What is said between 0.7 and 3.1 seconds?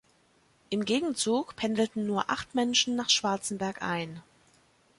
Im Gegenzug pendelten nur acht Menschen